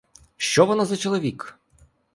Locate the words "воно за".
0.65-0.97